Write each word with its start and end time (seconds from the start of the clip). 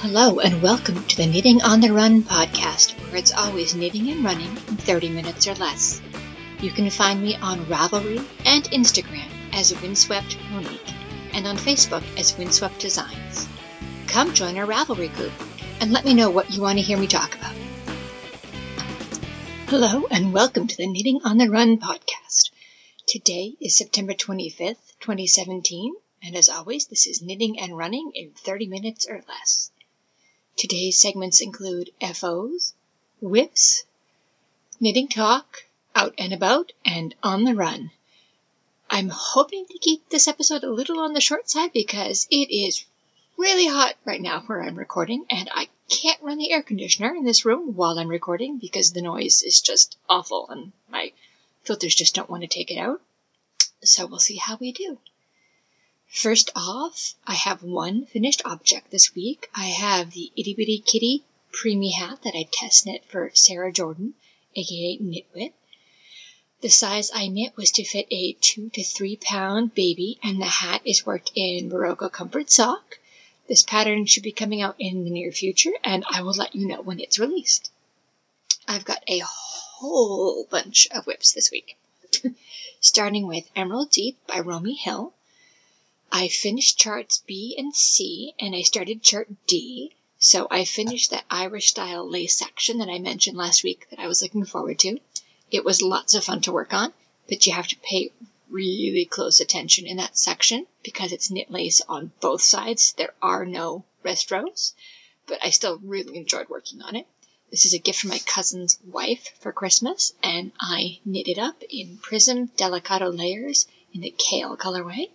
Hello, 0.00 0.38
and 0.38 0.62
welcome 0.62 1.02
to 1.06 1.16
the 1.16 1.26
Knitting 1.26 1.60
on 1.62 1.80
the 1.80 1.92
Run 1.92 2.22
podcast, 2.22 2.92
where 3.08 3.16
it's 3.16 3.32
always 3.32 3.74
knitting 3.74 4.08
and 4.10 4.22
running 4.22 4.46
in 4.46 4.76
30 4.76 5.08
minutes 5.08 5.48
or 5.48 5.56
less. 5.56 6.00
You 6.60 6.70
can 6.70 6.88
find 6.88 7.20
me 7.20 7.34
on 7.34 7.66
Ravelry 7.66 8.24
and 8.44 8.62
Instagram 8.66 9.28
as 9.52 9.74
Windswept 9.82 10.38
Monique, 10.52 10.94
and 11.32 11.48
on 11.48 11.56
Facebook 11.56 12.04
as 12.16 12.38
Windswept 12.38 12.78
Designs. 12.78 13.48
Come 14.06 14.34
join 14.34 14.56
our 14.56 14.66
Ravelry 14.66 15.12
group 15.16 15.32
and 15.80 15.90
let 15.90 16.04
me 16.04 16.14
know 16.14 16.30
what 16.30 16.52
you 16.52 16.62
want 16.62 16.78
to 16.78 16.84
hear 16.84 16.96
me 16.96 17.08
talk 17.08 17.34
about. 17.34 17.56
Hello, 19.66 20.06
and 20.12 20.32
welcome 20.32 20.68
to 20.68 20.76
the 20.76 20.86
Knitting 20.86 21.22
on 21.24 21.38
the 21.38 21.50
Run 21.50 21.76
podcast. 21.76 22.52
Today 23.08 23.56
is 23.60 23.76
September 23.76 24.12
25th, 24.12 24.94
2017, 25.00 25.92
and 26.22 26.36
as 26.36 26.48
always, 26.48 26.86
this 26.86 27.08
is 27.08 27.20
knitting 27.20 27.58
and 27.58 27.76
running 27.76 28.12
in 28.14 28.30
30 28.30 28.68
minutes 28.68 29.04
or 29.10 29.24
less. 29.28 29.72
Today's 30.58 31.00
segments 31.00 31.40
include 31.40 31.90
FOs, 32.00 32.74
WIPs, 33.20 33.84
knitting 34.80 35.06
talk, 35.06 35.62
out 35.94 36.16
and 36.18 36.32
about, 36.32 36.72
and 36.84 37.14
on 37.22 37.44
the 37.44 37.54
run. 37.54 37.92
I'm 38.90 39.08
hoping 39.08 39.66
to 39.66 39.78
keep 39.78 40.08
this 40.08 40.26
episode 40.26 40.64
a 40.64 40.72
little 40.72 40.98
on 40.98 41.12
the 41.12 41.20
short 41.20 41.48
side 41.48 41.72
because 41.72 42.26
it 42.32 42.50
is 42.50 42.84
really 43.36 43.68
hot 43.68 43.94
right 44.04 44.20
now 44.20 44.40
where 44.40 44.60
I'm 44.60 44.74
recording, 44.74 45.26
and 45.30 45.48
I 45.54 45.68
can't 45.88 46.20
run 46.22 46.38
the 46.38 46.50
air 46.50 46.64
conditioner 46.64 47.14
in 47.14 47.24
this 47.24 47.44
room 47.44 47.76
while 47.76 47.96
I'm 47.96 48.08
recording 48.08 48.58
because 48.58 48.92
the 48.92 49.00
noise 49.00 49.44
is 49.44 49.60
just 49.60 49.96
awful 50.08 50.50
and 50.50 50.72
my 50.90 51.12
filters 51.62 51.94
just 51.94 52.16
don't 52.16 52.28
want 52.28 52.42
to 52.42 52.48
take 52.48 52.72
it 52.72 52.78
out. 52.78 53.00
So 53.84 54.06
we'll 54.06 54.18
see 54.18 54.38
how 54.38 54.56
we 54.56 54.72
do. 54.72 54.98
First 56.10 56.50
off, 56.56 57.14
I 57.26 57.34
have 57.34 57.62
one 57.62 58.06
finished 58.06 58.40
object 58.46 58.90
this 58.90 59.14
week. 59.14 59.50
I 59.54 59.66
have 59.66 60.12
the 60.12 60.32
Itty 60.36 60.54
Bitty 60.54 60.78
Kitty 60.78 61.22
preemie 61.52 61.92
hat 61.92 62.22
that 62.22 62.34
I 62.34 62.48
test 62.50 62.86
knit 62.86 63.04
for 63.04 63.30
Sarah 63.34 63.70
Jordan, 63.70 64.14
aka 64.56 64.96
Knitwit. 64.96 65.52
The 66.62 66.70
size 66.70 67.10
I 67.12 67.28
knit 67.28 67.56
was 67.58 67.70
to 67.72 67.84
fit 67.84 68.06
a 68.10 68.32
two 68.32 68.70
to 68.70 68.82
three 68.82 69.16
pound 69.16 69.74
baby, 69.74 70.18
and 70.22 70.40
the 70.40 70.46
hat 70.46 70.80
is 70.86 71.04
worked 71.04 71.30
in 71.34 71.68
Berroco 71.68 72.10
Comfort 72.10 72.50
Sock. 72.50 72.98
This 73.46 73.62
pattern 73.62 74.06
should 74.06 74.22
be 74.22 74.32
coming 74.32 74.62
out 74.62 74.76
in 74.78 75.04
the 75.04 75.10
near 75.10 75.30
future, 75.30 75.74
and 75.84 76.06
I 76.08 76.22
will 76.22 76.32
let 76.32 76.54
you 76.54 76.66
know 76.66 76.80
when 76.80 77.00
it's 77.00 77.18
released. 77.18 77.70
I've 78.66 78.86
got 78.86 79.04
a 79.06 79.20
whole 79.24 80.44
bunch 80.44 80.88
of 80.90 81.06
WIPs 81.06 81.32
this 81.34 81.50
week, 81.50 81.76
starting 82.80 83.26
with 83.26 83.50
Emerald 83.54 83.90
Deep 83.90 84.16
by 84.26 84.40
Romi 84.40 84.74
Hill. 84.74 85.12
I 86.10 86.28
finished 86.28 86.78
charts 86.78 87.22
B 87.26 87.54
and 87.58 87.74
C, 87.74 88.34
and 88.38 88.54
I 88.54 88.62
started 88.62 89.02
chart 89.02 89.28
D. 89.46 89.94
So 90.18 90.48
I 90.50 90.64
finished 90.64 91.10
that 91.10 91.24
Irish 91.30 91.68
style 91.68 92.08
lace 92.08 92.36
section 92.36 92.78
that 92.78 92.88
I 92.88 92.98
mentioned 92.98 93.36
last 93.36 93.62
week 93.62 93.86
that 93.90 94.00
I 94.00 94.06
was 94.06 94.22
looking 94.22 94.44
forward 94.44 94.78
to. 94.80 94.98
It 95.50 95.64
was 95.64 95.80
lots 95.82 96.14
of 96.14 96.24
fun 96.24 96.40
to 96.42 96.52
work 96.52 96.74
on, 96.74 96.92
but 97.28 97.46
you 97.46 97.52
have 97.52 97.68
to 97.68 97.76
pay 97.76 98.12
really 98.50 99.04
close 99.04 99.40
attention 99.40 99.86
in 99.86 99.98
that 99.98 100.16
section 100.16 100.66
because 100.82 101.12
it's 101.12 101.30
knit 101.30 101.50
lace 101.50 101.82
on 101.88 102.12
both 102.20 102.42
sides. 102.42 102.94
There 102.94 103.14
are 103.20 103.44
no 103.44 103.84
rest 104.02 104.30
rows, 104.30 104.74
but 105.26 105.38
I 105.44 105.50
still 105.50 105.78
really 105.78 106.16
enjoyed 106.16 106.48
working 106.48 106.82
on 106.82 106.96
it. 106.96 107.06
This 107.50 107.64
is 107.64 107.74
a 107.74 107.78
gift 107.78 108.00
from 108.00 108.10
my 108.10 108.18
cousin's 108.18 108.78
wife 108.86 109.30
for 109.40 109.52
Christmas, 109.52 110.12
and 110.22 110.52
I 110.58 111.00
knit 111.04 111.28
it 111.28 111.38
up 111.38 111.62
in 111.70 111.98
Prism 111.98 112.48
Delicato 112.48 113.16
layers 113.16 113.66
in 113.92 114.00
the 114.00 114.14
Kale 114.16 114.56
colorway. 114.56 115.10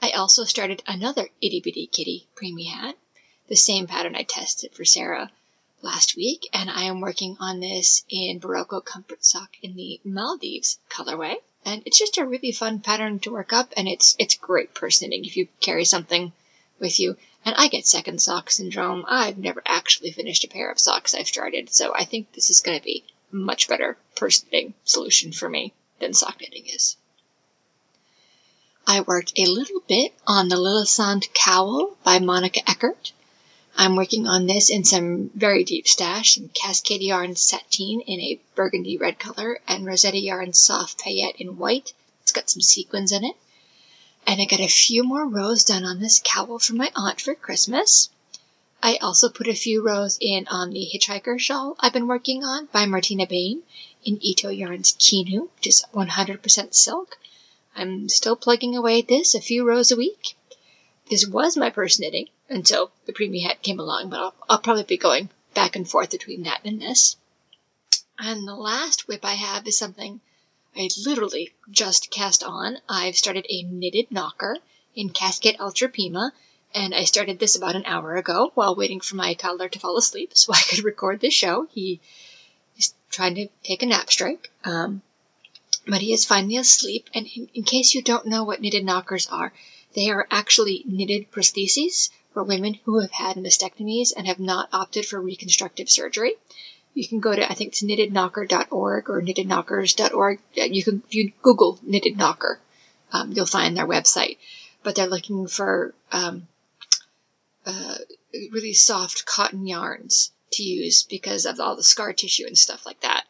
I 0.00 0.10
also 0.10 0.44
started 0.44 0.82
another 0.86 1.28
Itty 1.40 1.60
Bitty 1.60 1.86
Kitty 1.86 2.26
preemie 2.34 2.68
hat, 2.68 2.96
the 3.48 3.56
same 3.56 3.86
pattern 3.86 4.14
I 4.14 4.22
tested 4.22 4.74
for 4.74 4.84
Sarah 4.84 5.30
last 5.82 6.16
week, 6.16 6.48
and 6.52 6.70
I 6.70 6.84
am 6.84 7.00
working 7.00 7.36
on 7.38 7.60
this 7.60 8.04
in 8.08 8.40
Berroco 8.40 8.84
Comfort 8.84 9.24
Sock 9.24 9.56
in 9.62 9.76
the 9.76 10.00
Maldives 10.04 10.78
colorway. 10.88 11.36
And 11.64 11.82
it's 11.84 11.98
just 11.98 12.18
a 12.18 12.26
really 12.26 12.52
fun 12.52 12.80
pattern 12.80 13.18
to 13.20 13.30
work 13.30 13.52
up, 13.52 13.72
and 13.76 13.88
it's 13.88 14.16
it's 14.18 14.34
great 14.34 14.70
knitting 14.82 15.24
if 15.24 15.36
you 15.36 15.48
carry 15.60 15.84
something 15.84 16.32
with 16.78 17.00
you. 17.00 17.16
And 17.44 17.54
I 17.56 17.68
get 17.68 17.86
second 17.86 18.20
sock 18.20 18.50
syndrome. 18.50 19.04
I've 19.06 19.38
never 19.38 19.62
actually 19.66 20.12
finished 20.12 20.44
a 20.44 20.48
pair 20.48 20.70
of 20.70 20.78
socks 20.78 21.14
I've 21.14 21.26
started, 21.26 21.70
so 21.70 21.94
I 21.94 22.04
think 22.04 22.32
this 22.32 22.50
is 22.50 22.60
going 22.60 22.78
to 22.78 22.84
be 22.84 23.04
a 23.32 23.36
much 23.36 23.68
better 23.68 23.96
knitting 24.20 24.74
solution 24.84 25.32
for 25.32 25.48
me 25.48 25.72
than 26.00 26.14
sock 26.14 26.40
knitting 26.40 26.66
is. 26.66 26.96
I 28.88 29.00
worked 29.00 29.32
a 29.36 29.46
little 29.46 29.80
bit 29.88 30.14
on 30.28 30.48
the 30.48 30.54
Lillesand 30.54 31.34
Cowl 31.34 31.96
by 32.04 32.20
Monica 32.20 32.60
Eckert. 32.70 33.10
I'm 33.76 33.96
working 33.96 34.28
on 34.28 34.46
this 34.46 34.70
in 34.70 34.84
some 34.84 35.28
very 35.34 35.64
deep 35.64 35.88
stash, 35.88 36.36
some 36.36 36.50
Cascade 36.50 37.02
Yarn 37.02 37.34
Sateen 37.34 38.00
in 38.02 38.20
a 38.20 38.40
burgundy 38.54 38.96
red 38.96 39.18
color 39.18 39.60
and 39.66 39.84
Rosetta 39.84 40.20
Yarn 40.20 40.52
Soft 40.52 40.98
Paillette 40.98 41.34
in 41.40 41.58
white. 41.58 41.94
It's 42.22 42.30
got 42.30 42.48
some 42.48 42.62
sequins 42.62 43.10
in 43.10 43.24
it. 43.24 43.34
And 44.24 44.40
I 44.40 44.44
got 44.44 44.60
a 44.60 44.68
few 44.68 45.02
more 45.02 45.26
rows 45.26 45.64
done 45.64 45.84
on 45.84 45.98
this 45.98 46.22
cowl 46.24 46.60
for 46.60 46.74
my 46.74 46.92
aunt 46.94 47.20
for 47.20 47.34
Christmas. 47.34 48.08
I 48.84 48.98
also 48.98 49.28
put 49.28 49.48
a 49.48 49.54
few 49.54 49.82
rows 49.82 50.16
in 50.20 50.46
on 50.46 50.70
the 50.70 50.86
Hitchhiker 50.86 51.40
shawl 51.40 51.74
I've 51.80 51.92
been 51.92 52.06
working 52.06 52.44
on 52.44 52.66
by 52.66 52.86
Martina 52.86 53.26
Behm 53.26 53.62
in 54.04 54.24
Ito 54.24 54.50
Yarns 54.50 54.92
Kinu, 54.92 55.48
which 55.56 55.66
is 55.66 55.84
100% 55.92 56.72
silk. 56.72 57.18
I'm 57.76 58.08
still 58.08 58.36
plugging 58.36 58.74
away 58.74 59.00
at 59.00 59.08
this 59.08 59.34
a 59.34 59.40
few 59.40 59.68
rows 59.68 59.92
a 59.92 59.96
week. 59.96 60.34
This 61.10 61.26
was 61.26 61.56
my 61.56 61.70
purse 61.70 62.00
knitting 62.00 62.28
until 62.48 62.90
the 63.04 63.12
preemie 63.12 63.42
hat 63.42 63.62
came 63.62 63.78
along, 63.78 64.08
but 64.10 64.18
I'll, 64.18 64.34
I'll 64.48 64.58
probably 64.58 64.84
be 64.84 64.96
going 64.96 65.28
back 65.54 65.76
and 65.76 65.88
forth 65.88 66.10
between 66.10 66.44
that 66.44 66.62
and 66.64 66.80
this. 66.80 67.16
And 68.18 68.48
the 68.48 68.54
last 68.54 69.08
WIP 69.08 69.24
I 69.24 69.34
have 69.34 69.66
is 69.66 69.76
something 69.76 70.20
I 70.74 70.88
literally 71.04 71.52
just 71.70 72.10
cast 72.10 72.42
on. 72.42 72.78
I've 72.88 73.16
started 73.16 73.46
a 73.48 73.62
knitted 73.62 74.10
knocker 74.10 74.56
in 74.94 75.10
Cascade 75.10 75.56
Ultra 75.60 75.88
Pima, 75.88 76.32
and 76.74 76.94
I 76.94 77.04
started 77.04 77.38
this 77.38 77.56
about 77.56 77.76
an 77.76 77.86
hour 77.86 78.16
ago 78.16 78.52
while 78.54 78.74
waiting 78.74 79.00
for 79.00 79.16
my 79.16 79.34
toddler 79.34 79.68
to 79.68 79.78
fall 79.78 79.98
asleep 79.98 80.32
so 80.34 80.52
I 80.52 80.60
could 80.60 80.84
record 80.84 81.20
this 81.20 81.34
show. 81.34 81.68
He 81.72 82.00
is 82.78 82.94
trying 83.10 83.34
to 83.36 83.48
take 83.62 83.82
a 83.82 83.86
nap 83.86 84.10
strike. 84.10 84.50
Um, 84.64 85.02
but 85.86 86.00
he 86.00 86.12
is 86.12 86.24
finally 86.24 86.56
asleep. 86.56 87.08
And 87.14 87.26
in, 87.34 87.48
in 87.54 87.62
case 87.62 87.94
you 87.94 88.02
don't 88.02 88.26
know 88.26 88.44
what 88.44 88.60
knitted 88.60 88.84
knockers 88.84 89.28
are, 89.28 89.52
they 89.94 90.10
are 90.10 90.26
actually 90.30 90.82
knitted 90.86 91.30
prostheses 91.30 92.10
for 92.32 92.42
women 92.42 92.74
who 92.84 93.00
have 93.00 93.12
had 93.12 93.36
mastectomies 93.36 94.12
and 94.16 94.26
have 94.26 94.40
not 94.40 94.68
opted 94.72 95.06
for 95.06 95.20
reconstructive 95.20 95.88
surgery. 95.88 96.34
You 96.94 97.06
can 97.06 97.20
go 97.20 97.34
to, 97.34 97.50
I 97.50 97.54
think 97.54 97.72
it's 97.72 97.82
knittedknocker.org 97.82 99.10
or 99.10 99.22
knittedknockers.org. 99.22 100.40
You 100.54 100.84
can, 100.84 101.02
you 101.10 101.32
Google 101.42 101.78
knitted 101.82 102.16
knocker, 102.16 102.58
um, 103.12 103.32
you'll 103.32 103.46
find 103.46 103.76
their 103.76 103.86
website. 103.86 104.38
But 104.82 104.96
they're 104.96 105.06
looking 105.06 105.46
for 105.46 105.94
um, 106.12 106.46
uh, 107.64 107.96
really 108.52 108.72
soft 108.72 109.26
cotton 109.26 109.66
yarns 109.66 110.30
to 110.52 110.62
use 110.62 111.02
because 111.02 111.44
of 111.44 111.60
all 111.60 111.76
the 111.76 111.82
scar 111.82 112.12
tissue 112.12 112.46
and 112.46 112.56
stuff 112.56 112.86
like 112.86 113.00
that 113.00 113.25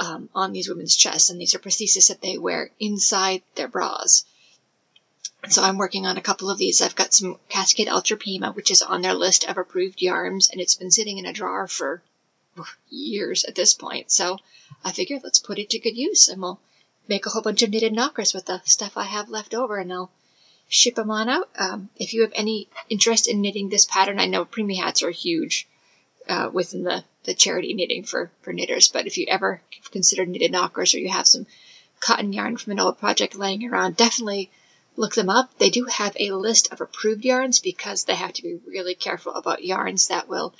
um, 0.00 0.28
on 0.34 0.52
these 0.52 0.68
women's 0.68 0.96
chests, 0.96 1.30
and 1.30 1.40
these 1.40 1.54
are 1.54 1.58
prostheses 1.58 2.08
that 2.08 2.20
they 2.20 2.38
wear 2.38 2.70
inside 2.78 3.42
their 3.54 3.68
bras. 3.68 4.24
So 5.48 5.62
I'm 5.62 5.78
working 5.78 6.06
on 6.06 6.16
a 6.16 6.22
couple 6.22 6.50
of 6.50 6.58
these. 6.58 6.80
I've 6.80 6.94
got 6.94 7.12
some 7.12 7.38
Cascade 7.48 7.88
Ultra 7.88 8.16
Pima, 8.16 8.52
which 8.52 8.70
is 8.70 8.82
on 8.82 9.02
their 9.02 9.14
list 9.14 9.44
of 9.44 9.58
approved 9.58 10.00
yarns, 10.00 10.48
and 10.50 10.60
it's 10.60 10.74
been 10.74 10.90
sitting 10.90 11.18
in 11.18 11.26
a 11.26 11.32
drawer 11.32 11.66
for 11.68 12.02
years 12.88 13.44
at 13.44 13.54
this 13.54 13.74
point. 13.74 14.10
So 14.10 14.38
I 14.84 14.92
figured 14.92 15.22
let's 15.22 15.40
put 15.40 15.58
it 15.58 15.70
to 15.70 15.78
good 15.78 15.96
use, 15.96 16.28
and 16.28 16.40
we'll 16.40 16.60
make 17.08 17.26
a 17.26 17.30
whole 17.30 17.42
bunch 17.42 17.62
of 17.62 17.70
knitted 17.70 17.92
knockers 17.92 18.32
with 18.32 18.46
the 18.46 18.62
stuff 18.64 18.96
I 18.96 19.04
have 19.04 19.28
left 19.28 19.54
over, 19.54 19.76
and 19.76 19.92
I'll 19.92 20.10
ship 20.68 20.94
them 20.94 21.10
on 21.10 21.28
out. 21.28 21.48
Um, 21.58 21.90
if 21.96 22.14
you 22.14 22.22
have 22.22 22.32
any 22.34 22.68
interest 22.88 23.28
in 23.28 23.42
knitting 23.42 23.68
this 23.68 23.84
pattern, 23.84 24.18
I 24.18 24.26
know 24.26 24.44
preemie 24.44 24.82
hats 24.82 25.02
are 25.02 25.10
huge 25.10 25.68
uh, 26.28 26.48
within 26.52 26.84
the, 26.84 27.04
the 27.24 27.34
charity 27.34 27.74
knitting 27.74 28.04
for, 28.04 28.30
for 28.42 28.52
knitters. 28.52 28.88
But 28.88 29.06
if 29.06 29.18
you 29.18 29.26
ever 29.28 29.60
consider 29.90 30.24
knitted 30.24 30.52
knockers 30.52 30.94
or 30.94 30.98
you 30.98 31.10
have 31.10 31.26
some 31.26 31.46
cotton 32.00 32.32
yarn 32.32 32.56
from 32.56 32.72
an 32.72 32.80
old 32.80 32.98
project 32.98 33.34
laying 33.34 33.64
around, 33.64 33.96
definitely 33.96 34.50
look 34.96 35.14
them 35.14 35.30
up. 35.30 35.56
They 35.58 35.70
do 35.70 35.86
have 35.86 36.16
a 36.18 36.32
list 36.32 36.72
of 36.72 36.80
approved 36.80 37.24
yarns 37.24 37.60
because 37.60 38.04
they 38.04 38.14
have 38.14 38.32
to 38.34 38.42
be 38.42 38.60
really 38.66 38.94
careful 38.94 39.34
about 39.34 39.64
yarns 39.64 40.08
that 40.08 40.28
will 40.28 40.54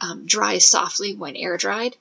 um, 0.00 0.26
dry 0.26 0.58
softly 0.58 1.14
when 1.14 1.36
air 1.36 1.56
dried. 1.56 1.96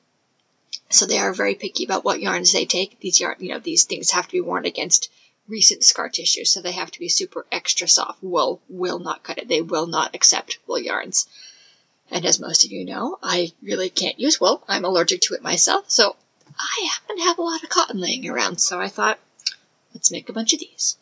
So 0.89 1.05
they 1.05 1.17
are 1.17 1.33
very 1.33 1.55
picky 1.55 1.85
about 1.85 2.03
what 2.03 2.21
yarns 2.21 2.51
they 2.51 2.65
take. 2.65 2.99
These 2.99 3.19
yarn, 3.19 3.37
you 3.39 3.49
know, 3.49 3.59
these 3.59 3.85
things 3.85 4.11
have 4.11 4.27
to 4.27 4.31
be 4.31 4.41
worn 4.41 4.65
against 4.65 5.09
recent 5.47 5.83
scar 5.83 6.09
tissue, 6.09 6.45
so 6.45 6.61
they 6.61 6.71
have 6.71 6.91
to 6.91 6.99
be 6.99 7.09
super 7.09 7.45
extra 7.51 7.87
soft. 7.87 8.23
Wool 8.23 8.61
will 8.69 8.99
not 8.99 9.23
cut 9.23 9.39
it. 9.39 9.47
They 9.47 9.61
will 9.61 9.87
not 9.87 10.15
accept 10.15 10.59
wool 10.67 10.79
yarns. 10.79 11.27
And 12.13 12.27
as 12.27 12.39
most 12.39 12.63
of 12.63 12.71
you 12.71 12.85
know, 12.85 13.17
I 13.23 13.53
really 13.63 13.89
can't 13.89 14.19
use 14.19 14.39
wool. 14.39 14.63
I'm 14.67 14.85
allergic 14.85 15.21
to 15.21 15.33
it 15.33 15.41
myself, 15.41 15.89
so 15.89 16.15
I 16.59 16.89
happen 16.93 17.17
to 17.17 17.23
have 17.23 17.39
a 17.39 17.41
lot 17.41 17.63
of 17.63 17.69
cotton 17.69 17.99
laying 17.99 18.29
around, 18.29 18.61
so 18.61 18.79
I 18.79 18.87
thought, 18.87 19.19
let's 19.95 20.11
make 20.11 20.29
a 20.29 20.33
bunch 20.33 20.53
of 20.53 20.59
these. 20.59 20.95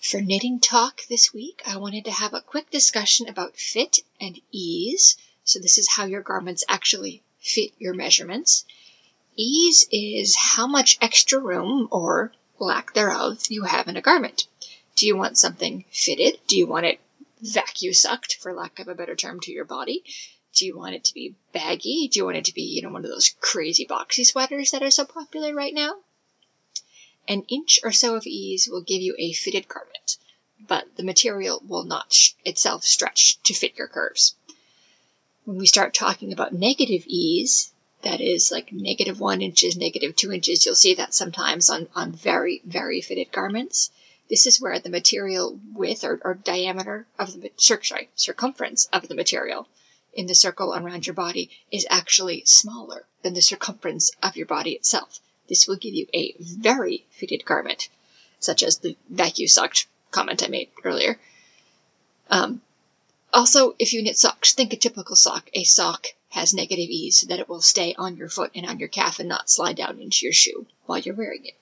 For 0.00 0.20
knitting 0.20 0.60
talk 0.60 1.00
this 1.08 1.34
week, 1.34 1.60
I 1.66 1.78
wanted 1.78 2.04
to 2.04 2.12
have 2.12 2.34
a 2.34 2.40
quick 2.40 2.70
discussion 2.70 3.28
about 3.28 3.56
fit 3.56 3.98
and 4.20 4.40
ease. 4.52 5.16
So, 5.42 5.58
this 5.58 5.76
is 5.76 5.88
how 5.88 6.04
your 6.04 6.22
garments 6.22 6.62
actually 6.68 7.24
fit 7.40 7.72
your 7.80 7.94
measurements. 7.94 8.64
Ease 9.34 9.88
is 9.90 10.36
how 10.36 10.68
much 10.68 10.98
extra 11.00 11.40
room 11.40 11.88
or 11.90 12.32
lack 12.60 12.94
thereof 12.94 13.42
you 13.48 13.64
have 13.64 13.88
in 13.88 13.96
a 13.96 14.00
garment. 14.00 14.46
Do 14.94 15.08
you 15.08 15.16
want 15.16 15.36
something 15.36 15.84
fitted? 15.90 16.38
Do 16.46 16.56
you 16.56 16.68
want 16.68 16.86
it 16.86 17.00
vacuum 17.44 17.92
sucked, 17.92 18.36
for 18.36 18.52
lack 18.52 18.78
of 18.78 18.88
a 18.88 18.94
better 18.94 19.14
term, 19.14 19.40
to 19.40 19.52
your 19.52 19.64
body? 19.64 20.02
Do 20.54 20.66
you 20.66 20.76
want 20.76 20.94
it 20.94 21.04
to 21.04 21.14
be 21.14 21.34
baggy? 21.52 22.08
Do 22.08 22.18
you 22.18 22.24
want 22.24 22.36
it 22.36 22.46
to 22.46 22.54
be, 22.54 22.62
you 22.62 22.82
know, 22.82 22.90
one 22.90 23.04
of 23.04 23.10
those 23.10 23.34
crazy 23.40 23.86
boxy 23.86 24.24
sweaters 24.24 24.70
that 24.70 24.82
are 24.82 24.90
so 24.90 25.04
popular 25.04 25.54
right 25.54 25.74
now? 25.74 25.96
An 27.26 27.42
inch 27.48 27.80
or 27.82 27.92
so 27.92 28.16
of 28.16 28.26
ease 28.26 28.68
will 28.68 28.82
give 28.82 29.02
you 29.02 29.14
a 29.18 29.32
fitted 29.32 29.66
garment, 29.68 30.16
but 30.66 30.84
the 30.96 31.02
material 31.02 31.62
will 31.66 31.84
not 31.84 32.12
sh- 32.12 32.32
itself 32.44 32.84
stretch 32.84 33.38
to 33.44 33.54
fit 33.54 33.76
your 33.76 33.88
curves. 33.88 34.34
When 35.44 35.58
we 35.58 35.66
start 35.66 35.92
talking 35.92 36.32
about 36.32 36.52
negative 36.52 37.04
ease, 37.06 37.72
that 38.02 38.20
is 38.20 38.52
like 38.52 38.72
negative 38.72 39.18
one 39.18 39.42
inches, 39.42 39.76
negative 39.76 40.14
two 40.14 40.32
inches, 40.32 40.64
you'll 40.64 40.74
see 40.74 40.94
that 40.94 41.14
sometimes 41.14 41.70
on, 41.70 41.88
on 41.94 42.12
very, 42.12 42.62
very 42.64 43.00
fitted 43.00 43.32
garments. 43.32 43.90
This 44.34 44.48
is 44.48 44.60
where 44.60 44.80
the 44.80 44.90
material 44.90 45.60
width 45.74 46.02
or, 46.02 46.20
or 46.24 46.34
diameter 46.34 47.06
of 47.20 47.40
the 47.40 47.52
sorry, 47.56 48.10
circumference 48.16 48.86
of 48.86 49.06
the 49.06 49.14
material 49.14 49.68
in 50.12 50.26
the 50.26 50.34
circle 50.34 50.74
around 50.74 51.06
your 51.06 51.14
body 51.14 51.50
is 51.70 51.86
actually 51.88 52.42
smaller 52.44 53.06
than 53.22 53.34
the 53.34 53.40
circumference 53.40 54.10
of 54.24 54.36
your 54.36 54.46
body 54.46 54.72
itself. 54.72 55.20
This 55.48 55.68
will 55.68 55.76
give 55.76 55.94
you 55.94 56.08
a 56.12 56.34
very 56.40 57.06
fitted 57.10 57.44
garment, 57.44 57.88
such 58.40 58.64
as 58.64 58.78
the 58.78 58.96
vacuum 59.08 59.46
sucked 59.46 59.86
comment 60.10 60.42
I 60.42 60.48
made 60.48 60.70
earlier. 60.82 61.16
Um, 62.28 62.60
also, 63.32 63.76
if 63.78 63.92
you 63.92 64.02
knit 64.02 64.18
socks, 64.18 64.52
think 64.52 64.72
a 64.72 64.76
typical 64.76 65.14
sock. 65.14 65.48
A 65.52 65.62
sock 65.62 66.08
has 66.30 66.52
negative 66.52 66.90
ease 66.90 67.18
so 67.18 67.28
that 67.28 67.38
it 67.38 67.48
will 67.48 67.62
stay 67.62 67.94
on 67.94 68.16
your 68.16 68.28
foot 68.28 68.50
and 68.56 68.66
on 68.66 68.80
your 68.80 68.88
calf 68.88 69.20
and 69.20 69.28
not 69.28 69.48
slide 69.48 69.76
down 69.76 70.00
into 70.00 70.26
your 70.26 70.32
shoe 70.32 70.66
while 70.86 70.98
you're 70.98 71.14
wearing 71.14 71.46
it. 71.46 71.54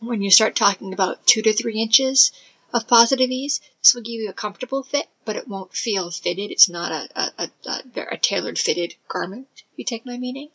When 0.00 0.22
you 0.22 0.30
start 0.30 0.56
talking 0.56 0.92
about 0.92 1.26
two 1.26 1.40
to 1.42 1.52
three 1.52 1.80
inches 1.80 2.32
of 2.72 2.88
positive 2.88 3.30
ease, 3.30 3.60
this 3.80 3.94
will 3.94 4.02
give 4.02 4.20
you 4.20 4.28
a 4.28 4.34
comfortable 4.34 4.82
fit, 4.82 5.06
but 5.24 5.36
it 5.36 5.48
won't 5.48 5.72
feel 5.72 6.10
fitted. 6.10 6.50
It's 6.50 6.68
not 6.68 6.90
a, 6.90 7.32
a, 7.38 7.50
a, 7.64 8.06
a 8.10 8.18
tailored 8.18 8.58
fitted 8.58 8.96
garment, 9.08 9.48
if 9.54 9.78
you 9.78 9.84
take 9.84 10.04
my 10.04 10.18
meaning. 10.18 10.50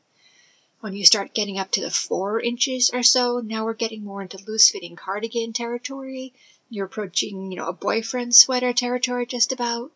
When 0.82 0.94
you 0.94 1.06
start 1.06 1.34
getting 1.34 1.58
up 1.58 1.72
to 1.72 1.82
the 1.82 1.90
four 1.90 2.40
inches 2.40 2.92
or 2.94 3.02
so, 3.02 3.40
now 3.40 3.66
we're 3.66 3.74
getting 3.74 4.04
more 4.04 4.22
into 4.22 4.38
loose 4.46 4.70
fitting 4.70 4.96
cardigan 4.96 5.54
territory. 5.54 6.34
You're 6.70 6.86
approaching, 6.86 7.52
you 7.52 7.58
know, 7.58 7.68
a 7.68 7.74
boyfriend 7.74 8.36
sweater 8.36 8.74
territory 8.74 9.26
just 9.26 9.52
about. 9.52 9.92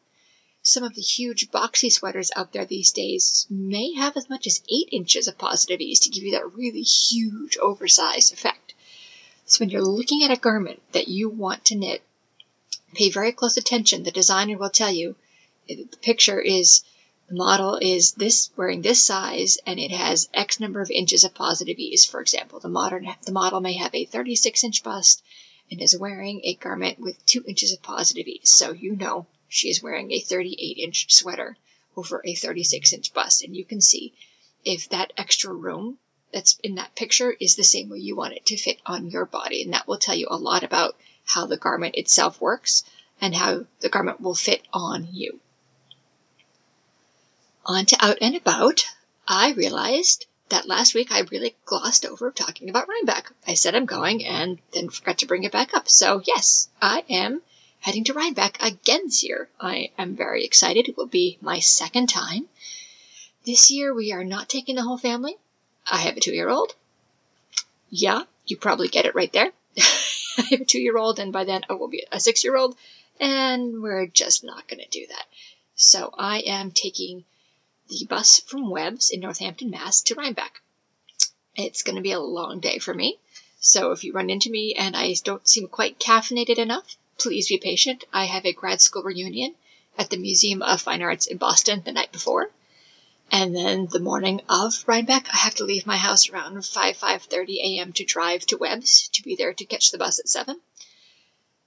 Some 0.61 0.83
of 0.83 0.95
the 0.95 1.01
huge 1.01 1.51
boxy 1.51 1.91
sweaters 1.91 2.31
out 2.35 2.53
there 2.53 2.65
these 2.65 2.91
days 2.91 3.45
may 3.49 3.93
have 3.95 4.15
as 4.15 4.29
much 4.29 4.47
as 4.47 4.63
eight 4.71 4.87
inches 4.93 5.27
of 5.27 5.37
positive 5.37 5.81
ease 5.81 5.99
to 5.99 6.09
give 6.09 6.23
you 6.23 6.31
that 6.31 6.53
really 6.53 6.81
huge 6.81 7.57
oversized 7.57 8.31
effect. 8.33 8.62
So 9.45 9.59
when 9.59 9.69
you're 9.69 9.81
looking 9.81 10.23
at 10.23 10.31
a 10.31 10.39
garment 10.39 10.81
that 10.93 11.07
you 11.07 11.29
want 11.29 11.65
to 11.65 11.75
knit, 11.75 12.01
pay 12.93 13.09
very 13.09 13.31
close 13.31 13.57
attention. 13.57 14.03
The 14.03 14.11
designer 14.11 14.57
will 14.57 14.69
tell 14.69 14.91
you 14.91 15.15
the 15.67 15.85
picture 16.01 16.39
is 16.39 16.83
the 17.27 17.35
model 17.35 17.77
is 17.81 18.13
this 18.13 18.51
wearing 18.55 18.81
this 18.81 19.01
size 19.01 19.57
and 19.65 19.79
it 19.79 19.91
has 19.91 20.29
X 20.33 20.59
number 20.59 20.81
of 20.81 20.91
inches 20.91 21.23
of 21.23 21.33
positive 21.33 21.77
ease. 21.79 22.05
For 22.05 22.21
example, 22.21 22.59
the 22.59 22.69
modern 22.69 23.07
the 23.25 23.31
model 23.31 23.61
may 23.61 23.73
have 23.73 23.95
a 23.95 24.05
36 24.05 24.63
inch 24.63 24.83
bust 24.83 25.23
and 25.71 25.81
is 25.81 25.97
wearing 25.97 26.41
a 26.43 26.55
garment 26.55 26.99
with 26.99 27.25
two 27.25 27.43
inches 27.47 27.73
of 27.73 27.81
positive 27.81 28.27
ease. 28.27 28.51
So 28.51 28.71
you 28.71 28.95
know 28.95 29.27
she 29.47 29.69
is 29.69 29.81
wearing 29.81 30.11
a 30.11 30.19
38 30.19 30.77
inch 30.77 31.13
sweater 31.13 31.57
over 31.95 32.21
a 32.25 32.35
36 32.35 32.93
inch 32.93 33.13
bust, 33.13 33.43
and 33.43 33.55
you 33.55 33.65
can 33.65 33.81
see 33.81 34.13
if 34.65 34.89
that 34.89 35.13
extra 35.17 35.53
room 35.53 35.99
that's 36.33 36.59
in 36.63 36.75
that 36.75 36.95
picture 36.95 37.31
is 37.39 37.55
the 37.55 37.63
same 37.63 37.89
way 37.89 37.99
you 37.99 38.15
want 38.15 38.33
it 38.33 38.45
to 38.47 38.57
fit 38.57 38.81
on 38.85 39.09
your 39.09 39.25
body, 39.25 39.61
and 39.63 39.73
that 39.73 39.87
will 39.87 39.97
tell 39.97 40.15
you 40.15 40.27
a 40.29 40.37
lot 40.37 40.63
about 40.63 40.97
how 41.25 41.45
the 41.45 41.57
garment 41.57 41.95
itself 41.95 42.41
works 42.41 42.83
and 43.21 43.33
how 43.33 43.65
the 43.79 43.89
garment 43.89 44.19
will 44.19 44.35
fit 44.35 44.61
on 44.73 45.07
you. 45.11 45.39
On 47.65 47.85
to 47.85 47.97
out 48.03 48.17
and 48.21 48.35
about, 48.35 48.85
I 49.27 49.51
realized 49.53 50.25
that 50.49 50.67
last 50.67 50.93
week 50.93 51.11
I 51.11 51.21
really 51.31 51.55
glossed 51.65 52.05
over 52.05 52.29
talking 52.29 52.69
about 52.69 52.87
Rhinebeck. 52.89 53.31
I 53.47 53.53
said 53.53 53.75
I'm 53.75 53.85
going 53.85 54.25
and 54.25 54.59
then 54.73 54.89
forgot 54.89 55.19
to 55.19 55.25
bring 55.25 55.43
it 55.43 55.51
back 55.51 55.73
up. 55.73 55.87
So 55.87 56.21
yes, 56.25 56.67
I 56.81 57.05
am 57.09 57.41
heading 57.79 58.03
to 58.05 58.13
Rhinebeck 58.13 58.61
again 58.61 59.03
this 59.05 59.23
year. 59.23 59.49
I 59.59 59.91
am 59.97 60.15
very 60.15 60.43
excited. 60.43 60.89
It 60.89 60.97
will 60.97 61.07
be 61.07 61.37
my 61.41 61.59
second 61.59 62.07
time. 62.07 62.47
This 63.45 63.71
year 63.71 63.93
we 63.93 64.11
are 64.11 64.23
not 64.23 64.49
taking 64.49 64.75
the 64.75 64.83
whole 64.83 64.97
family. 64.97 65.37
I 65.85 66.01
have 66.01 66.17
a 66.17 66.19
two 66.19 66.33
year 66.33 66.49
old. 66.49 66.73
Yeah, 67.89 68.23
you 68.45 68.57
probably 68.57 68.87
get 68.87 69.05
it 69.05 69.15
right 69.15 69.31
there. 69.31 69.51
I 70.37 70.41
have 70.51 70.61
a 70.61 70.65
two 70.65 70.81
year 70.81 70.97
old, 70.97 71.19
and 71.19 71.31
by 71.31 71.43
then 71.43 71.63
I 71.69 71.73
will 71.73 71.87
be 71.87 72.05
a 72.11 72.19
six 72.19 72.43
year 72.43 72.55
old, 72.55 72.75
and 73.19 73.81
we're 73.81 74.07
just 74.07 74.43
not 74.43 74.67
going 74.67 74.79
to 74.79 74.89
do 74.89 75.05
that. 75.07 75.25
So 75.75 76.13
I 76.17 76.39
am 76.39 76.71
taking 76.71 77.25
the 77.89 78.05
bus 78.09 78.39
from 78.39 78.69
WEBS 78.69 79.11
in 79.11 79.19
Northampton, 79.19 79.69
Mass 79.69 80.01
to 80.03 80.15
Rhinebeck. 80.15 80.61
It's 81.55 81.83
going 81.83 81.97
to 81.97 82.01
be 82.01 82.13
a 82.13 82.19
long 82.19 82.59
day 82.59 82.79
for 82.79 82.93
me. 82.93 83.19
So 83.59 83.91
if 83.91 84.03
you 84.03 84.13
run 84.13 84.29
into 84.29 84.49
me 84.49 84.73
and 84.73 84.95
I 84.95 85.13
don't 85.23 85.47
seem 85.47 85.67
quite 85.67 85.99
caffeinated 85.99 86.57
enough, 86.57 86.97
please 87.17 87.47
be 87.47 87.57
patient. 87.57 88.03
I 88.11 88.25
have 88.25 88.45
a 88.45 88.53
grad 88.53 88.81
school 88.81 89.03
reunion 89.03 89.55
at 89.97 90.09
the 90.09 90.17
Museum 90.17 90.61
of 90.61 90.81
Fine 90.81 91.01
Arts 91.01 91.27
in 91.27 91.37
Boston 91.37 91.81
the 91.85 91.91
night 91.91 92.11
before. 92.11 92.49
And 93.31 93.55
then 93.55 93.87
the 93.87 93.99
morning 93.99 94.41
of 94.47 94.83
Rhinebeck, 94.87 95.27
I 95.33 95.37
have 95.37 95.55
to 95.55 95.63
leave 95.63 95.87
my 95.87 95.97
house 95.97 96.29
around 96.29 96.65
5, 96.65 96.97
5.30 96.97 97.57
a.m. 97.57 97.93
to 97.93 98.05
drive 98.05 98.45
to 98.47 98.57
WEBS 98.57 99.09
to 99.11 99.23
be 99.23 99.35
there 99.35 99.53
to 99.53 99.65
catch 99.65 99.91
the 99.91 99.97
bus 99.97 100.19
at 100.19 100.29
7. 100.29 100.59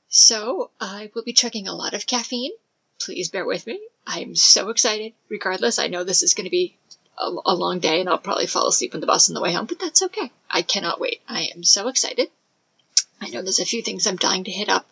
So 0.08 0.70
I 0.80 1.10
will 1.14 1.24
be 1.24 1.32
chugging 1.32 1.68
a 1.68 1.74
lot 1.74 1.92
of 1.92 2.06
caffeine. 2.06 2.52
Please 3.00 3.30
bear 3.30 3.44
with 3.44 3.66
me. 3.66 3.80
I'm 4.06 4.36
so 4.36 4.70
excited. 4.70 5.12
Regardless, 5.28 5.78
I 5.78 5.88
know 5.88 6.04
this 6.04 6.22
is 6.22 6.34
going 6.34 6.44
to 6.44 6.50
be 6.50 6.76
a, 7.18 7.34
a, 7.46 7.54
long 7.54 7.80
day 7.80 8.00
and 8.00 8.08
I'll 8.08 8.18
probably 8.18 8.46
fall 8.46 8.68
asleep 8.68 8.94
on 8.94 9.00
the 9.00 9.06
bus 9.06 9.28
on 9.28 9.34
the 9.34 9.40
way 9.40 9.52
home, 9.52 9.66
but 9.66 9.78
that's 9.78 10.02
okay. 10.02 10.30
I 10.50 10.62
cannot 10.62 11.00
wait. 11.00 11.20
I 11.28 11.50
am 11.54 11.64
so 11.64 11.88
excited. 11.88 12.30
I 13.20 13.28
know 13.28 13.42
there's 13.42 13.60
a 13.60 13.66
few 13.66 13.82
things 13.82 14.06
I'm 14.06 14.16
dying 14.16 14.44
to 14.44 14.50
hit 14.50 14.68
up, 14.68 14.88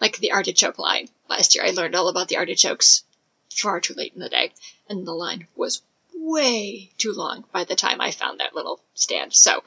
like 0.00 0.18
the 0.18 0.32
artichoke 0.32 0.78
line. 0.78 1.08
Last 1.28 1.54
year 1.54 1.64
I 1.64 1.70
learned 1.70 1.94
all 1.94 2.08
about 2.08 2.28
the 2.28 2.36
artichokes 2.36 3.04
far 3.50 3.80
too 3.80 3.94
late 3.94 4.12
in 4.14 4.20
the 4.20 4.28
day, 4.28 4.52
and 4.88 5.06
the 5.06 5.12
line 5.12 5.46
was 5.56 5.82
way 6.30 6.90
too 6.98 7.12
long 7.12 7.44
by 7.52 7.64
the 7.64 7.76
time 7.76 8.00
I 8.00 8.10
found 8.10 8.40
that 8.40 8.54
little 8.54 8.80
stand. 8.94 9.34
So 9.34 9.62